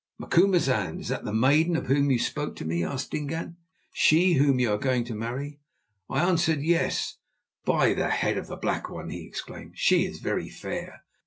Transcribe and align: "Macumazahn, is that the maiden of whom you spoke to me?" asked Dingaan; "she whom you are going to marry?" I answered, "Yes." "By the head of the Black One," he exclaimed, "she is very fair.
"Macumazahn, 0.17 0.99
is 0.99 1.09
that 1.09 1.25
the 1.25 1.31
maiden 1.31 1.75
of 1.75 1.85
whom 1.85 2.09
you 2.09 2.17
spoke 2.17 2.55
to 2.55 2.65
me?" 2.65 2.83
asked 2.83 3.11
Dingaan; 3.11 3.57
"she 3.93 4.33
whom 4.33 4.59
you 4.59 4.73
are 4.73 4.79
going 4.79 5.03
to 5.03 5.13
marry?" 5.13 5.59
I 6.09 6.27
answered, 6.27 6.63
"Yes." 6.63 7.17
"By 7.65 7.93
the 7.93 8.09
head 8.09 8.35
of 8.35 8.47
the 8.47 8.55
Black 8.55 8.89
One," 8.89 9.11
he 9.11 9.27
exclaimed, 9.27 9.73
"she 9.75 10.07
is 10.07 10.17
very 10.19 10.49
fair. 10.49 11.03